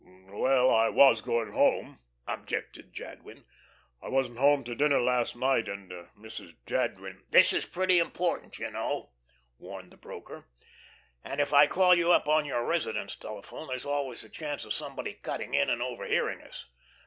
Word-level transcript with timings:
"Well, 0.31 0.71
I 0.73 0.89
was 0.89 1.21
going 1.21 1.51
home," 1.51 1.99
objected 2.25 2.91
Jadwin. 2.91 3.45
"I 4.01 4.09
wasn't 4.09 4.39
home 4.39 4.63
to 4.63 4.73
dinner 4.73 4.99
last 4.99 5.35
night, 5.35 5.69
and 5.69 5.91
Mrs. 6.17 6.55
Jadwin" 6.65 7.21
"This 7.31 7.53
is 7.53 7.67
pretty 7.67 7.99
important, 7.99 8.57
you 8.57 8.71
know," 8.71 9.11
warned 9.59 9.91
the 9.91 9.97
broker. 9.97 10.47
"And 11.23 11.39
if 11.39 11.53
I 11.53 11.67
call 11.67 11.93
you 11.93 12.11
up 12.11 12.27
on 12.27 12.45
your 12.45 12.65
residence 12.65 13.15
telephone, 13.15 13.67
there's 13.67 13.85
always 13.85 14.21
the 14.23 14.29
chance 14.29 14.65
of 14.65 14.73
somebody 14.73 15.13
cutting 15.13 15.53
in 15.53 15.69
and 15.69 15.83
overhearing 15.83 16.41
us." 16.41 16.65